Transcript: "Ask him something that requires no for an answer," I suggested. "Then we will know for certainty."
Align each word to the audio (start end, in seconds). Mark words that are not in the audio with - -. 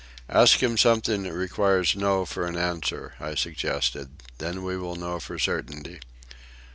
"Ask 0.29 0.63
him 0.63 0.79
something 0.79 1.21
that 1.21 1.31
requires 1.33 1.95
no 1.95 2.25
for 2.25 2.47
an 2.47 2.57
answer," 2.57 3.13
I 3.19 3.35
suggested. 3.35 4.09
"Then 4.39 4.63
we 4.63 4.75
will 4.75 4.95
know 4.95 5.19
for 5.19 5.37
certainty." 5.37 5.99